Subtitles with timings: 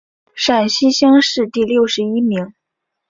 [0.33, 2.55] 陕西乡试第六十一名。